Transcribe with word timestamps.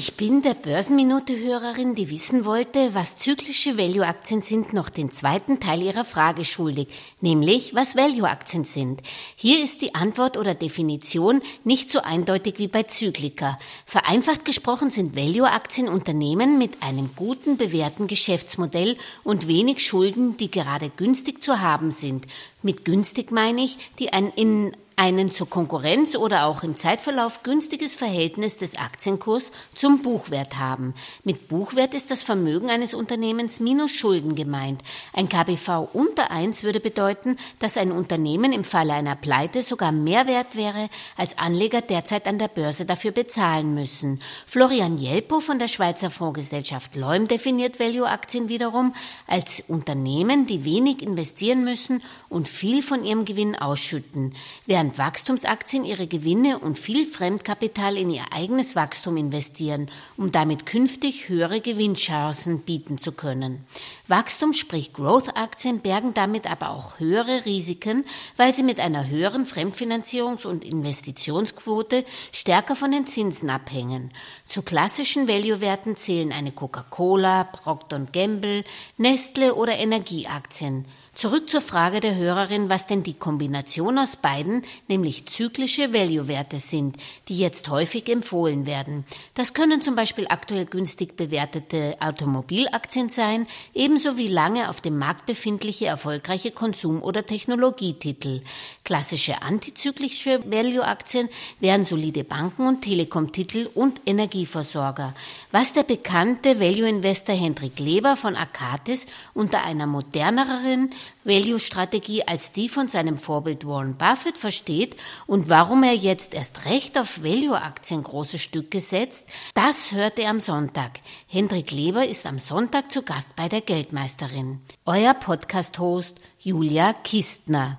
Ich 0.00 0.14
bin 0.14 0.42
der 0.42 0.54
Börsenminute-Hörerin, 0.54 1.96
die 1.96 2.08
wissen 2.08 2.44
wollte, 2.44 2.94
was 2.94 3.16
zyklische 3.16 3.76
Value-Aktien 3.76 4.42
sind, 4.42 4.72
noch 4.72 4.90
den 4.90 5.10
zweiten 5.10 5.58
Teil 5.58 5.82
ihrer 5.82 6.04
Frage 6.04 6.44
schuldig, 6.44 6.86
nämlich 7.20 7.74
was 7.74 7.96
Value-Aktien 7.96 8.62
sind. 8.62 9.02
Hier 9.34 9.60
ist 9.60 9.82
die 9.82 9.96
Antwort 9.96 10.36
oder 10.36 10.54
Definition 10.54 11.42
nicht 11.64 11.90
so 11.90 11.98
eindeutig 11.98 12.60
wie 12.60 12.68
bei 12.68 12.84
Zyklika. 12.84 13.58
Vereinfacht 13.86 14.44
gesprochen 14.44 14.92
sind 14.92 15.16
Value-Aktien 15.16 15.88
Unternehmen 15.88 16.58
mit 16.58 16.80
einem 16.84 17.10
guten 17.16 17.56
bewährten 17.56 18.06
Geschäftsmodell 18.06 18.96
und 19.24 19.48
wenig 19.48 19.84
Schulden, 19.84 20.36
die 20.36 20.48
gerade 20.48 20.90
günstig 20.90 21.42
zu 21.42 21.60
haben 21.60 21.90
sind. 21.90 22.28
Mit 22.62 22.84
günstig 22.84 23.32
meine 23.32 23.62
ich, 23.62 23.78
die 23.98 24.12
ein 24.12 24.30
in 24.36 24.76
einen 24.98 25.30
zur 25.30 25.48
Konkurrenz 25.48 26.16
oder 26.16 26.44
auch 26.44 26.64
im 26.64 26.76
Zeitverlauf 26.76 27.44
günstiges 27.44 27.94
Verhältnis 27.94 28.58
des 28.58 28.76
Aktienkurs 28.76 29.52
zum 29.72 30.02
Buchwert 30.02 30.58
haben. 30.58 30.92
Mit 31.22 31.46
Buchwert 31.46 31.94
ist 31.94 32.10
das 32.10 32.24
Vermögen 32.24 32.68
eines 32.68 32.94
Unternehmens 32.94 33.60
minus 33.60 33.92
Schulden 33.92 34.34
gemeint. 34.34 34.82
Ein 35.12 35.28
KBV 35.28 35.90
unter 35.92 36.32
1 36.32 36.64
würde 36.64 36.80
bedeuten, 36.80 37.36
dass 37.60 37.76
ein 37.76 37.92
Unternehmen 37.92 38.52
im 38.52 38.64
Falle 38.64 38.92
einer 38.92 39.14
Pleite 39.14 39.62
sogar 39.62 39.92
mehr 39.92 40.26
wert 40.26 40.56
wäre, 40.56 40.88
als 41.16 41.38
Anleger 41.38 41.80
derzeit 41.80 42.26
an 42.26 42.40
der 42.40 42.48
Börse 42.48 42.84
dafür 42.84 43.12
bezahlen 43.12 43.74
müssen. 43.74 44.20
Florian 44.46 44.98
Jelpo 44.98 45.38
von 45.38 45.60
der 45.60 45.68
Schweizer 45.68 46.10
Fondsgesellschaft 46.10 46.96
Leum 46.96 47.28
definiert 47.28 47.78
Value-Aktien 47.78 48.48
wiederum 48.48 48.94
als 49.28 49.62
Unternehmen, 49.68 50.48
die 50.48 50.64
wenig 50.64 51.02
investieren 51.02 51.62
müssen 51.62 52.02
und 52.28 52.48
viel 52.48 52.82
von 52.82 53.04
ihrem 53.04 53.24
Gewinn 53.24 53.54
ausschütten, 53.54 54.34
während 54.66 54.87
während 54.88 54.98
Wachstumsaktien 54.98 55.84
ihre 55.84 56.06
Gewinne 56.06 56.58
und 56.58 56.78
viel 56.78 57.06
Fremdkapital 57.06 57.98
in 57.98 58.08
ihr 58.08 58.24
eigenes 58.32 58.74
Wachstum 58.74 59.18
investieren, 59.18 59.90
um 60.16 60.32
damit 60.32 60.64
künftig 60.64 61.28
höhere 61.28 61.60
Gewinnchancen 61.60 62.60
bieten 62.60 62.96
zu 62.96 63.12
können. 63.12 63.66
Wachstum, 64.06 64.54
sprich 64.54 64.94
Growth-Aktien, 64.94 65.80
bergen 65.80 66.14
damit 66.14 66.50
aber 66.50 66.70
auch 66.70 66.98
höhere 66.98 67.44
Risiken, 67.44 68.06
weil 68.38 68.54
sie 68.54 68.62
mit 68.62 68.80
einer 68.80 69.08
höheren 69.08 69.44
Fremdfinanzierungs- 69.44 70.46
und 70.46 70.64
Investitionsquote 70.64 72.06
stärker 72.32 72.74
von 72.74 72.90
den 72.90 73.06
Zinsen 73.06 73.50
abhängen. 73.50 74.10
Zu 74.48 74.62
klassischen 74.62 75.28
Value-Werten 75.28 75.98
zählen 75.98 76.32
eine 76.32 76.52
Coca-Cola, 76.52 77.44
Procter 77.44 78.06
Gamble, 78.10 78.64
Nestle 78.96 79.54
oder 79.54 79.76
Energieaktien. 79.76 80.86
Zurück 81.18 81.50
zur 81.50 81.62
Frage 81.62 81.98
der 81.98 82.14
Hörerin, 82.14 82.68
was 82.68 82.86
denn 82.86 83.02
die 83.02 83.18
Kombination 83.18 83.98
aus 83.98 84.14
beiden, 84.14 84.62
nämlich 84.86 85.26
zyklische 85.26 85.92
Value-Werte 85.92 86.58
sind, 86.58 86.96
die 87.28 87.38
jetzt 87.38 87.68
häufig 87.68 88.08
empfohlen 88.08 88.66
werden. 88.66 89.04
Das 89.34 89.54
können 89.54 89.82
zum 89.82 89.96
Beispiel 89.96 90.26
aktuell 90.28 90.66
günstig 90.66 91.16
bewertete 91.16 91.96
Automobilaktien 92.00 93.08
sein, 93.08 93.46
ebenso 93.74 94.16
wie 94.16 94.28
lange 94.28 94.68
auf 94.68 94.80
dem 94.80 94.98
Markt 94.98 95.26
befindliche 95.26 95.86
erfolgreiche 95.86 96.50
Konsum- 96.50 97.02
oder 97.02 97.26
Technologietitel. 97.26 98.42
Klassische 98.84 99.42
antizyklische 99.42 100.42
Value-Aktien 100.50 101.28
wären 101.60 101.84
solide 101.84 102.24
Banken 102.24 102.66
und 102.66 102.82
Telekom-Titel 102.82 103.68
und 103.74 104.00
Energieversorger. 104.06 105.14
Was 105.50 105.72
der 105.72 105.82
bekannte 105.82 106.60
Value-Investor 106.60 107.34
Hendrik 107.34 107.78
Leber 107.78 108.16
von 108.16 108.36
Akatis 108.36 109.06
unter 109.34 109.62
einer 109.62 109.86
moderneren 109.86 110.92
Value-Strategie 111.28 112.26
als 112.26 112.50
die 112.50 112.68
von 112.68 112.88
seinem 112.88 113.18
Vorbild 113.18 113.66
Warren 113.66 113.96
Buffett 113.96 114.36
versteht 114.36 114.96
und 115.26 115.48
warum 115.48 115.84
er 115.84 115.94
jetzt 115.94 116.34
erst 116.34 116.64
recht 116.64 116.98
auf 116.98 117.22
Value-Aktien 117.22 118.02
große 118.02 118.38
Stücke 118.38 118.80
setzt, 118.80 119.26
das 119.54 119.92
hört 119.92 120.18
er 120.18 120.30
am 120.30 120.40
Sonntag. 120.40 121.00
Hendrik 121.28 121.70
Leber 121.70 122.06
ist 122.06 122.26
am 122.26 122.38
Sonntag 122.38 122.90
zu 122.90 123.02
Gast 123.02 123.36
bei 123.36 123.48
der 123.48 123.60
Geldmeisterin. 123.60 124.60
Euer 124.86 125.14
Podcast-Host 125.14 126.16
Julia 126.40 126.94
Kistner. 126.94 127.78